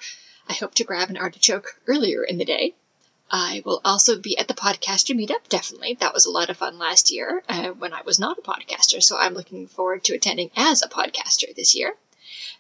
I 0.47 0.53
hope 0.53 0.73
to 0.75 0.83
grab 0.83 1.09
an 1.09 1.17
artichoke 1.17 1.79
earlier 1.87 2.23
in 2.23 2.37
the 2.37 2.45
day 2.45 2.73
I 3.35 3.63
will 3.65 3.81
also 3.83 4.19
be 4.19 4.37
at 4.37 4.47
the 4.47 4.53
podcaster 4.53 5.15
meetup, 5.15 5.49
definitely. 5.49 5.95
That 5.95 6.13
was 6.13 6.27
a 6.27 6.31
lot 6.31 6.51
of 6.51 6.57
fun 6.57 6.77
last 6.77 7.09
year 7.09 7.43
uh, 7.49 7.69
when 7.69 7.91
I 7.91 8.03
was 8.03 8.19
not 8.19 8.37
a 8.37 8.43
podcaster, 8.43 9.01
so 9.01 9.17
I'm 9.17 9.33
looking 9.33 9.67
forward 9.67 10.03
to 10.03 10.13
attending 10.13 10.51
as 10.55 10.83
a 10.83 10.87
podcaster 10.87 11.53
this 11.55 11.73
year. 11.73 11.95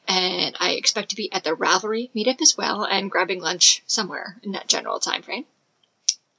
And 0.07 0.55
I 0.59 0.71
expect 0.71 1.09
to 1.09 1.15
be 1.15 1.31
at 1.31 1.43
the 1.43 1.55
Ravelry 1.55 2.09
meetup 2.15 2.41
as 2.41 2.57
well 2.57 2.85
and 2.85 3.11
grabbing 3.11 3.39
lunch 3.39 3.83
somewhere 3.85 4.39
in 4.41 4.53
that 4.53 4.67
general 4.67 4.99
time 4.99 5.21
frame. 5.21 5.45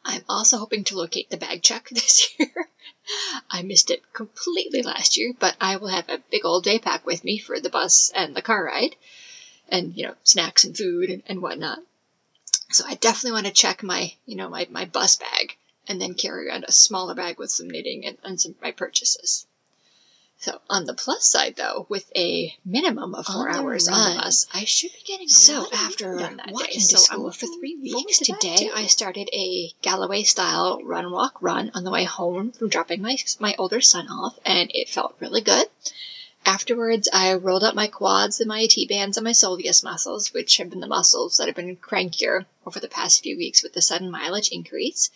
I'm 0.05 0.25
also 0.29 0.59
hoping 0.59 0.83
to 0.85 0.97
locate 0.97 1.31
the 1.31 1.37
bag 1.37 1.63
check 1.63 1.89
this 1.93 2.29
year. 2.37 2.69
I 3.51 3.63
missed 3.63 3.91
it 3.91 4.13
completely 4.13 4.83
last 4.83 5.17
year, 5.17 5.33
but 5.39 5.57
I 5.61 5.77
will 5.77 5.89
have 5.89 6.09
a 6.09 6.23
big 6.31 6.45
old 6.45 6.65
day 6.65 6.79
pack 6.79 7.05
with 7.05 7.25
me 7.25 7.39
for 7.39 7.61
the 7.61 7.71
bus 7.71 8.11
and 8.15 8.35
the 8.35 8.43
car 8.43 8.65
ride, 8.65 8.97
and 9.69 9.97
you 9.97 10.07
know, 10.07 10.15
snacks 10.25 10.65
and 10.65 10.77
food 10.77 11.11
and, 11.11 11.23
and 11.27 11.43
whatnot. 11.43 11.81
So 12.71 12.85
I 12.87 12.95
definitely 12.95 13.33
want 13.33 13.47
to 13.47 13.53
check 13.53 13.83
my, 13.83 14.15
you 14.27 14.37
know, 14.37 14.49
my, 14.49 14.67
my 14.71 14.85
bus 14.85 15.17
bag 15.17 15.57
and 15.87 16.01
then 16.01 16.15
carry 16.15 16.49
around 16.49 16.65
a 16.67 16.73
smaller 16.73 17.15
bag 17.15 17.39
with 17.39 17.51
some 17.51 17.69
knitting 17.69 18.07
and, 18.07 18.19
and 18.25 18.41
some 18.41 18.55
my 18.63 18.73
purchases. 18.73 19.47
So 20.39 20.61
on 20.69 20.85
the 20.85 20.95
plus 20.95 21.27
side, 21.27 21.57
though, 21.57 21.87
with 21.89 22.11
a 22.15 22.55
minimum 22.65 23.15
of 23.15 23.25
four 23.25 23.49
on 23.49 23.57
hours 23.57 23.89
run, 23.89 23.99
on 23.99 24.17
the 24.17 24.23
bus, 24.23 24.47
I 24.53 24.65
should 24.65 24.93
be 24.93 25.03
getting 25.07 25.29
so 25.29 25.67
after 25.73 26.17
walking 26.49 26.81
to 26.81 26.99
school 26.99 27.31
for 27.33 27.47
three 27.47 27.77
weeks. 27.77 28.19
To 28.19 28.33
today, 28.33 28.71
I 28.75 28.87
started 28.87 29.31
a 29.33 29.73
Galloway 29.81 30.23
style 30.25 30.83
run 30.83 31.11
walk 31.11 31.41
run 31.41 31.71
on 31.75 31.85
the 31.85 31.91
way 31.91 32.05
home 32.05 32.53
from 32.53 32.69
dropping 32.69 33.01
my 33.01 33.17
my 33.41 33.55
older 33.59 33.81
son 33.81 34.09
off, 34.09 34.39
and 34.45 34.71
it 34.75 34.89
felt 34.89 35.17
really 35.19 35.41
good. 35.41 35.67
Afterwards, 36.47 37.09
I 37.11 37.33
rolled 37.35 37.65
up 37.65 37.75
my 37.75 37.87
quads 37.87 38.39
and 38.41 38.49
my 38.49 38.67
IT 38.69 38.87
bands 38.87 39.17
and 39.17 39.25
my 39.25 39.33
soleus 39.33 39.83
muscles, 39.83 40.35
which 40.35 40.59
have 40.59 40.69
been 40.69 40.81
the 40.81 40.87
muscles 40.87 41.39
that 41.39 41.47
have 41.47 41.57
been 41.57 41.77
crankier 41.77 42.45
over 42.67 42.81
the 42.81 42.89
past 42.89 43.23
few 43.23 43.39
weeks 43.39 43.63
with 43.63 43.73
the 43.73 43.81
sudden 43.81 44.11
mileage 44.11 44.51
increase. 44.51 45.11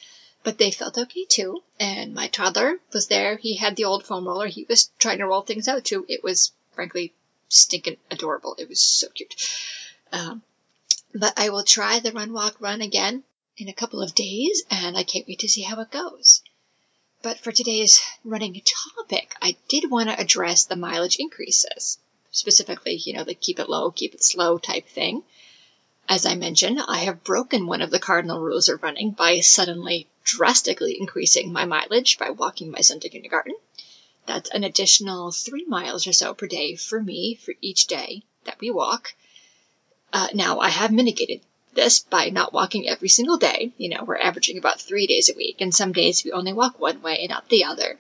But 0.49 0.57
they 0.57 0.71
felt 0.71 0.97
okay 0.97 1.27
too. 1.27 1.63
And 1.79 2.15
my 2.15 2.29
toddler 2.29 2.81
was 2.95 3.09
there. 3.09 3.37
He 3.37 3.57
had 3.57 3.77
the 3.77 3.85
old 3.85 4.07
foam 4.07 4.27
roller. 4.27 4.47
He 4.47 4.65
was 4.67 4.89
trying 4.99 5.19
to 5.19 5.27
roll 5.27 5.43
things 5.43 5.69
out 5.69 5.85
too. 5.85 6.07
It 6.09 6.25
was 6.25 6.53
frankly 6.73 7.13
stinking 7.51 7.99
adorable. 8.11 8.55
It 8.59 8.67
was 8.67 8.81
so 8.81 9.09
cute. 9.11 9.35
Um, 10.11 10.41
but 11.15 11.35
I 11.37 11.51
will 11.51 11.65
try 11.65 11.99
the 11.99 12.13
run, 12.13 12.33
walk, 12.33 12.63
run 12.63 12.81
again 12.81 13.25
in 13.59 13.69
a 13.69 13.75
couple 13.75 14.01
of 14.01 14.15
days, 14.15 14.63
and 14.71 14.97
I 14.97 15.03
can't 15.03 15.29
wait 15.29 15.41
to 15.41 15.51
see 15.51 15.61
how 15.61 15.83
it 15.83 15.91
goes. 15.91 16.43
But 17.21 17.39
for 17.41 17.53
today's 17.53 18.01
running 18.25 18.59
topic, 18.97 19.35
I 19.43 19.55
did 19.69 19.91
want 19.91 20.09
to 20.09 20.19
address 20.19 20.65
the 20.65 20.77
mileage 20.77 21.17
increases, 21.19 21.99
specifically, 22.31 22.95
you 22.95 23.13
know, 23.13 23.25
the 23.25 23.35
keep 23.35 23.59
it 23.59 23.69
low, 23.69 23.91
keep 23.91 24.15
it 24.15 24.25
slow 24.25 24.57
type 24.57 24.89
thing. 24.89 25.25
As 26.09 26.25
I 26.25 26.37
mentioned, 26.37 26.81
I 26.89 27.01
have 27.01 27.23
broken 27.23 27.67
one 27.67 27.83
of 27.83 27.91
the 27.91 27.99
cardinal 27.99 28.41
rules 28.41 28.71
of 28.71 28.83
running 28.83 29.11
by 29.11 29.41
suddenly 29.41 30.09
drastically 30.29 30.99
increasing 31.01 31.51
my 31.51 31.65
mileage 31.65 32.19
by 32.19 32.29
walking 32.29 32.71
my 32.71 32.83
son 32.83 33.01
to 33.01 33.09
kindergarten. 33.09 33.55
That's 34.27 34.51
an 34.51 34.63
additional 34.63 35.33
three 35.33 35.65
miles 35.65 36.07
or 36.07 36.13
so 36.13 36.35
per 36.35 36.47
day 36.47 36.77
for 36.77 37.03
me 37.03 37.35
for 37.35 37.55
each 37.63 37.87
day 37.87 38.25
that 38.45 38.61
we 38.61 38.71
walk. 38.71 39.15
Uh, 40.13 40.29
now, 40.35 40.61
I 40.61 40.69
have 40.69 40.93
mitigated 40.93 41.41
this 41.73 42.01
by 42.01 42.29
not 42.29 42.53
walking 42.53 42.87
every 42.87 43.09
single 43.09 43.39
day. 43.39 43.73
You 43.79 43.89
know, 43.89 44.05
we're 44.05 44.19
averaging 44.19 44.59
about 44.59 44.83
three 44.83 45.07
days 45.07 45.31
a 45.31 45.37
week, 45.37 45.57
and 45.61 45.75
some 45.75 45.93
days 45.93 46.23
we 46.23 46.33
only 46.33 46.53
walk 46.53 46.79
one 46.79 47.01
way 47.01 47.17
and 47.21 47.31
not 47.31 47.49
the 47.49 47.65
other. 47.65 47.99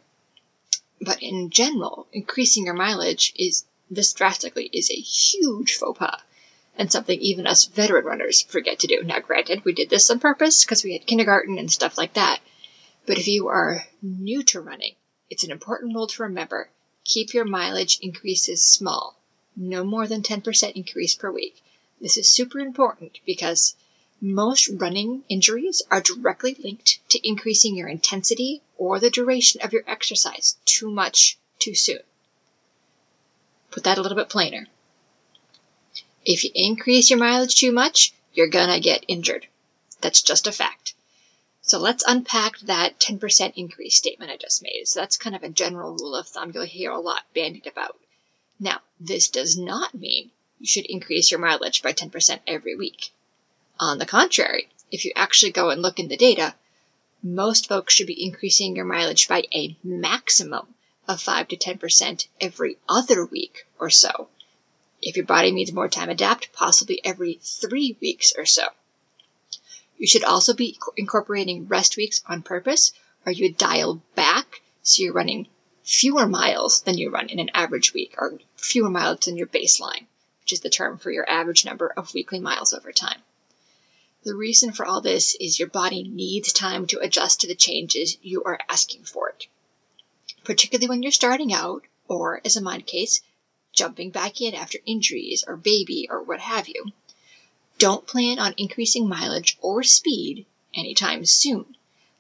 But 1.01 1.23
in 1.23 1.49
general, 1.49 2.09
increasing 2.13 2.67
your 2.67 2.75
mileage 2.75 3.33
is 3.37 3.65
this 3.91 4.13
drastically 4.13 4.69
is 4.71 4.91
a 4.91 4.95
huge 4.95 5.77
faux 5.77 5.99
pas 5.99 6.21
and 6.79 6.91
something 6.91 7.21
even 7.21 7.47
us 7.47 7.65
veteran 7.65 8.05
runners 8.05 8.43
forget 8.43 8.79
to 8.79 8.87
do. 8.87 9.03
Now, 9.03 9.19
granted, 9.19 9.65
we 9.65 9.73
did 9.73 9.91
this 9.91 10.09
on 10.11 10.21
purpose 10.21 10.65
because 10.65 10.85
we 10.85 10.93
had 10.93 11.07
kindergarten 11.07 11.59
and 11.59 11.71
stuff 11.71 11.99
like 11.99 12.15
that. 12.15 12.39
But 13.05 13.19
if 13.19 13.27
you 13.27 13.49
are 13.49 13.85
new 14.01 14.45
to 14.45 14.61
running, 14.61 14.95
it's 15.29 15.45
an 15.45 15.51
important 15.51 15.95
rule 15.95 16.07
to 16.07 16.23
remember. 16.23 16.71
Keep 17.05 17.35
your 17.35 17.45
mileage 17.45 17.99
increases 18.01 18.63
small, 18.63 19.17
no 19.57 19.83
more 19.83 20.07
than 20.07 20.23
10% 20.23 20.73
increase 20.73 21.15
per 21.15 21.31
week. 21.31 21.61
This 22.01 22.17
is 22.17 22.31
super 22.31 22.61
important 22.61 23.19
because 23.27 23.75
most 24.21 24.69
running 24.69 25.25
injuries 25.29 25.83
are 25.91 26.01
directly 26.01 26.55
linked 26.63 27.01
to 27.11 27.29
increasing 27.29 27.77
your 27.77 27.89
intensity 27.89 28.63
or 28.77 29.01
the 29.01 29.11
duration 29.11 29.61
of 29.63 29.73
your 29.73 29.85
exercise 29.87 30.57
too 30.65 30.91
much 30.91 31.39
too 31.59 31.75
soon. 31.75 32.01
Put 33.71 33.85
that 33.85 33.99
a 33.99 34.03
little 34.03 34.17
bit 34.17 34.29
plainer. 34.29 34.67
If 36.31 36.45
you 36.45 36.51
increase 36.55 37.09
your 37.09 37.19
mileage 37.19 37.55
too 37.55 37.73
much, 37.73 38.13
you're 38.35 38.51
gonna 38.51 38.81
get 38.81 39.07
injured. 39.09 39.47
That's 40.03 40.21
just 40.21 40.47
a 40.47 40.53
fact. 40.53 40.93
So 41.63 41.79
let's 41.79 42.05
unpack 42.07 42.59
that 42.59 43.01
10% 43.01 43.55
increase 43.57 43.97
statement 43.97 44.31
I 44.31 44.37
just 44.37 44.63
made. 44.63 44.87
So 44.87 45.01
that's 45.01 45.17
kind 45.17 45.35
of 45.35 45.43
a 45.43 45.49
general 45.49 45.97
rule 45.97 46.15
of 46.15 46.29
thumb 46.29 46.53
you'll 46.53 46.65
hear 46.65 46.91
a 46.91 47.01
lot 47.01 47.23
bandied 47.35 47.67
about. 47.67 47.99
Now, 48.61 48.83
this 49.01 49.29
does 49.29 49.57
not 49.57 49.95
mean 49.95 50.31
you 50.59 50.67
should 50.67 50.85
increase 50.85 51.31
your 51.31 51.41
mileage 51.41 51.81
by 51.83 51.95
10% 51.95 52.41
every 52.47 52.77
week. 52.77 53.11
On 53.81 53.97
the 53.97 54.05
contrary, 54.05 54.69
if 54.93 55.07
you 55.07 55.13
actually 55.17 55.53
go 55.53 55.71
and 55.71 55.81
look 55.81 55.99
in 55.99 56.09
the 56.09 56.19
data, 56.19 56.55
most 57.23 57.69
folks 57.69 57.95
should 57.95 58.07
be 58.07 58.23
increasing 58.23 58.77
your 58.77 58.85
mileage 58.85 59.29
by 59.29 59.45
a 59.55 59.79
maximum 59.83 60.75
of 61.09 61.23
5 61.23 61.49
to 61.49 61.57
10% 61.57 62.27
every 62.39 62.77
other 62.87 63.25
week 63.25 63.65
or 63.79 63.89
so. 63.89 64.29
If 65.01 65.17
your 65.17 65.27
body 65.27 65.53
needs 65.53 65.73
more 65.73 65.89
time, 65.89 66.11
adapt 66.11 66.53
possibly 66.53 67.01
every 67.05 67.39
three 67.43 67.97
weeks 68.01 68.33
or 68.37 68.47
so. 68.47 68.69
You 69.97 70.07
should 70.07 70.25
also 70.25 70.55
be 70.55 70.79
incorporating 70.97 71.69
rest 71.69 71.97
weeks 71.97 72.23
on 72.27 72.43
purpose, 72.43 72.93
or 73.27 73.33
you 73.33 73.53
dial 73.53 74.03
back 74.15 74.61
so 74.83 75.03
you're 75.03 75.13
running 75.13 75.49
fewer 75.85 76.27
miles 76.27 76.83
than 76.83 76.99
you 76.99 77.11
run 77.11 77.29
in 77.29 77.39
an 77.39 77.51
average 77.55 77.93
week, 77.93 78.15
or 78.19 78.39
fewer 78.57 78.91
miles 78.91 79.21
than 79.21 79.37
your 79.37 79.47
baseline, 79.47 80.07
which 80.43 80.53
is 80.53 80.61
the 80.61 80.71
term 80.71 80.99
for 80.99 81.11
your 81.11 81.29
average 81.29 81.65
number 81.65 81.89
of 81.89 82.15
weekly 82.15 82.41
miles 82.41 82.73
over 82.73 82.93
time. 82.93 83.21
The 84.25 84.35
reason 84.35 84.73
for 84.73 84.85
all 84.85 85.01
this 85.01 85.35
is 85.37 85.59
your 85.59 85.69
body 85.69 86.03
needs 86.03 86.53
time 86.53 86.87
to 86.89 87.01
adjust 87.01 87.41
to 87.41 87.47
the 87.47 87.55
changes 87.55 88.19
you 88.21 88.43
are 88.45 88.59
asking 88.69 89.05
for 89.05 89.31
it. 89.31 89.47
Particularly 90.45 90.89
when 90.89 91.03
you're 91.03 91.13
starting 91.13 91.53
out, 91.53 91.85
or 92.09 92.41
as 92.45 92.57
in 92.57 92.65
my 92.65 92.81
case, 92.81 93.21
jumping 93.79 94.11
back 94.11 94.41
in 94.41 94.57
after 94.57 94.81
injuries 94.87 95.45
or 95.47 95.57
baby 95.57 96.09
or 96.11 96.21
what 96.21 96.41
have 96.41 96.67
you. 96.67 96.91
Don't 97.79 98.09
plan 98.09 98.41
on 98.41 98.53
increasing 98.57 99.09
mileage 99.09 99.57
or 99.61 99.85
speed 99.85 100.47
anytime 100.75 101.25
soon. 101.25 101.77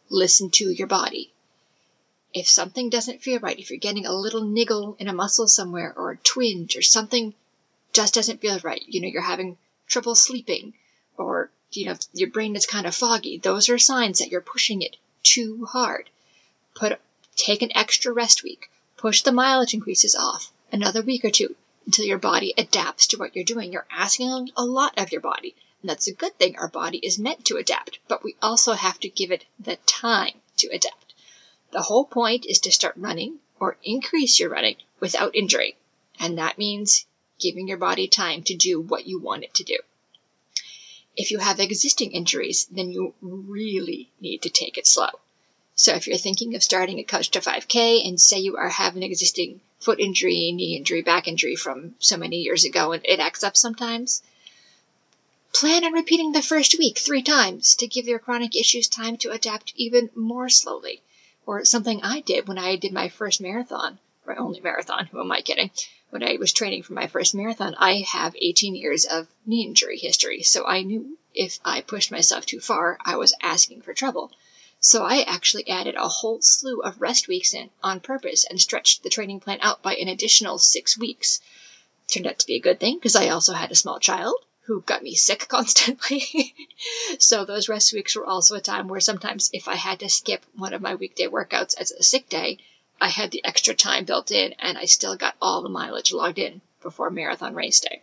Listen 0.08 0.50
to 0.50 0.70
your 0.70 0.86
body. 0.86 1.32
If 2.32 2.48
something 2.48 2.90
doesn't 2.90 3.22
feel 3.22 3.40
right, 3.40 3.58
if 3.58 3.70
you're 3.70 3.80
getting 3.80 4.06
a 4.06 4.14
little 4.14 4.44
niggle 4.44 4.94
in 5.00 5.08
a 5.08 5.12
muscle 5.12 5.48
somewhere 5.48 5.92
or 5.96 6.12
a 6.12 6.16
twinge 6.18 6.76
or 6.76 6.82
something 6.82 7.34
just 7.92 8.14
doesn't 8.14 8.40
feel 8.40 8.60
right, 8.60 8.84
you 8.86 9.00
know, 9.00 9.08
you're 9.08 9.20
having 9.20 9.58
trouble 9.88 10.14
sleeping 10.14 10.74
or, 11.16 11.50
you 11.72 11.86
know, 11.86 11.96
your 12.12 12.30
brain 12.30 12.54
is 12.54 12.66
kind 12.66 12.86
of 12.86 12.94
foggy, 12.94 13.38
those 13.38 13.68
are 13.68 13.78
signs 13.78 14.20
that 14.20 14.28
you're 14.28 14.40
pushing 14.40 14.82
it 14.82 14.96
too 15.24 15.64
hard. 15.64 16.08
Put, 16.76 17.00
take 17.34 17.62
an 17.62 17.76
extra 17.76 18.12
rest 18.12 18.44
week. 18.44 18.70
Push 18.96 19.22
the 19.22 19.32
mileage 19.32 19.74
increases 19.74 20.14
off 20.14 20.52
another 20.72 21.02
week 21.02 21.24
or 21.24 21.30
two 21.30 21.56
until 21.86 22.04
your 22.04 22.18
body 22.18 22.52
adapts 22.58 23.08
to 23.08 23.16
what 23.16 23.34
you're 23.34 23.44
doing. 23.44 23.72
You're 23.72 23.86
asking 23.90 24.50
a 24.56 24.64
lot 24.64 24.98
of 24.98 25.10
your 25.10 25.20
body. 25.20 25.54
And 25.80 25.88
that's 25.88 26.08
a 26.08 26.14
good 26.14 26.38
thing. 26.38 26.56
Our 26.58 26.68
body 26.68 26.98
is 26.98 27.18
meant 27.18 27.44
to 27.46 27.56
adapt, 27.56 27.98
but 28.08 28.24
we 28.24 28.36
also 28.42 28.72
have 28.72 28.98
to 29.00 29.08
give 29.08 29.30
it 29.30 29.44
the 29.58 29.76
time 29.86 30.34
to 30.58 30.68
adapt. 30.68 31.14
The 31.70 31.82
whole 31.82 32.04
point 32.04 32.46
is 32.46 32.58
to 32.60 32.72
start 32.72 32.94
running 32.96 33.38
or 33.60 33.78
increase 33.82 34.40
your 34.40 34.50
running 34.50 34.76
without 35.00 35.36
injury. 35.36 35.76
And 36.18 36.38
that 36.38 36.58
means 36.58 37.06
giving 37.38 37.68
your 37.68 37.78
body 37.78 38.08
time 38.08 38.42
to 38.44 38.56
do 38.56 38.80
what 38.80 39.06
you 39.06 39.20
want 39.20 39.44
it 39.44 39.54
to 39.54 39.64
do. 39.64 39.78
If 41.16 41.30
you 41.30 41.38
have 41.38 41.60
existing 41.60 42.12
injuries, 42.12 42.66
then 42.70 42.90
you 42.90 43.14
really 43.20 44.10
need 44.20 44.42
to 44.42 44.50
take 44.50 44.78
it 44.78 44.86
slow. 44.86 45.10
So 45.80 45.94
if 45.94 46.08
you're 46.08 46.16
thinking 46.16 46.56
of 46.56 46.64
starting 46.64 46.98
a 46.98 47.04
Couch 47.04 47.30
to 47.30 47.40
5K 47.40 48.04
and 48.04 48.20
say 48.20 48.40
you 48.40 48.56
are 48.56 48.68
have 48.68 48.96
an 48.96 49.04
existing 49.04 49.60
foot 49.78 50.00
injury, 50.00 50.50
knee 50.50 50.76
injury, 50.76 51.02
back 51.02 51.28
injury 51.28 51.54
from 51.54 51.94
so 52.00 52.16
many 52.16 52.38
years 52.38 52.64
ago 52.64 52.90
and 52.90 53.06
it 53.06 53.20
acts 53.20 53.44
up 53.44 53.56
sometimes, 53.56 54.20
plan 55.52 55.84
on 55.84 55.92
repeating 55.92 56.32
the 56.32 56.42
first 56.42 56.76
week 56.80 56.98
three 56.98 57.22
times 57.22 57.76
to 57.76 57.86
give 57.86 58.08
your 58.08 58.18
chronic 58.18 58.56
issues 58.56 58.88
time 58.88 59.18
to 59.18 59.30
adapt 59.30 59.72
even 59.76 60.10
more 60.16 60.48
slowly. 60.48 61.00
Or 61.46 61.64
something 61.64 62.02
I 62.02 62.22
did 62.22 62.48
when 62.48 62.58
I 62.58 62.74
did 62.74 62.92
my 62.92 63.08
first 63.08 63.40
marathon, 63.40 64.00
my 64.26 64.34
only 64.34 64.58
marathon, 64.58 65.06
who 65.06 65.20
am 65.20 65.30
I 65.30 65.42
kidding? 65.42 65.70
When 66.10 66.24
I 66.24 66.38
was 66.40 66.52
training 66.52 66.82
for 66.82 66.94
my 66.94 67.06
first 67.06 67.36
marathon, 67.36 67.76
I 67.78 68.00
have 68.00 68.34
18 68.34 68.74
years 68.74 69.04
of 69.04 69.28
knee 69.46 69.64
injury 69.64 69.98
history, 69.98 70.42
so 70.42 70.66
I 70.66 70.82
knew 70.82 71.16
if 71.34 71.60
I 71.64 71.82
pushed 71.82 72.10
myself 72.10 72.46
too 72.46 72.58
far, 72.58 72.98
I 73.04 73.16
was 73.16 73.32
asking 73.40 73.82
for 73.82 73.94
trouble. 73.94 74.32
So 74.80 75.04
I 75.04 75.22
actually 75.22 75.68
added 75.68 75.96
a 75.96 76.06
whole 76.08 76.40
slew 76.40 76.82
of 76.82 77.00
rest 77.00 77.26
weeks 77.26 77.52
in 77.52 77.70
on 77.82 77.98
purpose 77.98 78.44
and 78.44 78.60
stretched 78.60 79.02
the 79.02 79.10
training 79.10 79.40
plan 79.40 79.58
out 79.60 79.82
by 79.82 79.96
an 79.96 80.06
additional 80.06 80.58
six 80.58 80.96
weeks. 80.96 81.40
Turned 82.06 82.28
out 82.28 82.38
to 82.38 82.46
be 82.46 82.54
a 82.54 82.60
good 82.60 82.78
thing 82.78 82.96
because 82.96 83.16
I 83.16 83.30
also 83.30 83.54
had 83.54 83.72
a 83.72 83.76
small 83.76 83.98
child 83.98 84.36
who 84.66 84.82
got 84.82 85.02
me 85.02 85.14
sick 85.16 85.48
constantly. 85.48 86.54
so 87.18 87.44
those 87.44 87.68
rest 87.68 87.92
weeks 87.92 88.14
were 88.14 88.26
also 88.26 88.54
a 88.54 88.60
time 88.60 88.86
where 88.86 89.00
sometimes 89.00 89.50
if 89.52 89.66
I 89.66 89.74
had 89.74 89.98
to 90.00 90.08
skip 90.08 90.44
one 90.54 90.72
of 90.72 90.80
my 90.80 90.94
weekday 90.94 91.26
workouts 91.26 91.74
as 91.76 91.90
a 91.90 92.02
sick 92.04 92.28
day, 92.28 92.58
I 93.00 93.08
had 93.08 93.32
the 93.32 93.44
extra 93.44 93.74
time 93.74 94.04
built 94.04 94.30
in 94.30 94.52
and 94.60 94.78
I 94.78 94.84
still 94.84 95.16
got 95.16 95.34
all 95.42 95.62
the 95.62 95.68
mileage 95.68 96.12
logged 96.12 96.38
in 96.38 96.60
before 96.82 97.10
marathon 97.10 97.54
race 97.54 97.80
day. 97.80 98.02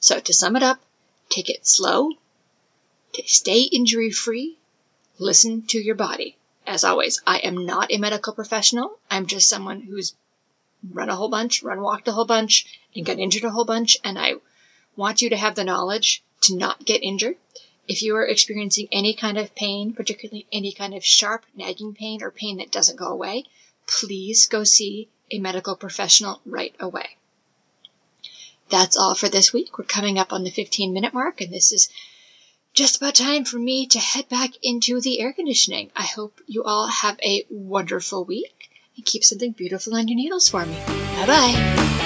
So 0.00 0.20
to 0.20 0.34
sum 0.34 0.56
it 0.56 0.62
up, 0.62 0.80
take 1.30 1.48
it 1.48 1.66
slow, 1.66 2.10
to 3.14 3.22
stay 3.26 3.62
injury 3.62 4.10
free, 4.10 4.57
listen 5.18 5.62
to 5.68 5.78
your 5.78 5.94
body. 5.94 6.36
As 6.66 6.84
always, 6.84 7.20
I 7.26 7.38
am 7.38 7.64
not 7.66 7.92
a 7.92 7.98
medical 7.98 8.34
professional. 8.34 8.98
I'm 9.10 9.26
just 9.26 9.48
someone 9.48 9.80
who's 9.80 10.14
run 10.92 11.08
a 11.08 11.16
whole 11.16 11.28
bunch, 11.28 11.62
run 11.62 11.80
walked 11.80 12.08
a 12.08 12.12
whole 12.12 12.24
bunch, 12.24 12.66
and 12.94 13.06
got 13.06 13.18
injured 13.18 13.44
a 13.44 13.50
whole 13.50 13.64
bunch. 13.64 13.96
And 14.04 14.18
I 14.18 14.34
want 14.96 15.22
you 15.22 15.30
to 15.30 15.36
have 15.36 15.54
the 15.54 15.64
knowledge 15.64 16.22
to 16.42 16.56
not 16.56 16.84
get 16.84 17.02
injured. 17.02 17.36
If 17.88 18.02
you 18.02 18.16
are 18.16 18.26
experiencing 18.26 18.88
any 18.92 19.14
kind 19.14 19.38
of 19.38 19.54
pain, 19.54 19.94
particularly 19.94 20.46
any 20.52 20.72
kind 20.72 20.94
of 20.94 21.04
sharp, 21.04 21.44
nagging 21.54 21.94
pain 21.94 22.22
or 22.22 22.30
pain 22.30 22.58
that 22.58 22.70
doesn't 22.70 22.98
go 22.98 23.06
away, 23.06 23.44
please 23.86 24.46
go 24.46 24.62
see 24.62 25.08
a 25.30 25.38
medical 25.38 25.74
professional 25.74 26.40
right 26.44 26.74
away. 26.78 27.16
That's 28.68 28.98
all 28.98 29.14
for 29.14 29.30
this 29.30 29.54
week. 29.54 29.78
We're 29.78 29.84
coming 29.84 30.18
up 30.18 30.34
on 30.34 30.44
the 30.44 30.50
15 30.50 30.92
minute 30.92 31.14
mark, 31.14 31.40
and 31.40 31.52
this 31.52 31.72
is 31.72 31.88
just 32.78 32.98
about 32.98 33.16
time 33.16 33.44
for 33.44 33.58
me 33.58 33.86
to 33.88 33.98
head 33.98 34.28
back 34.28 34.50
into 34.62 35.00
the 35.00 35.20
air 35.20 35.32
conditioning. 35.32 35.90
I 35.96 36.04
hope 36.04 36.40
you 36.46 36.62
all 36.62 36.86
have 36.86 37.18
a 37.20 37.44
wonderful 37.50 38.24
week 38.24 38.70
and 38.96 39.04
keep 39.04 39.24
something 39.24 39.50
beautiful 39.50 39.96
on 39.96 40.06
your 40.06 40.14
needles 40.14 40.48
for 40.48 40.64
me. 40.64 40.76
Bye 40.86 41.26
bye. 41.26 41.97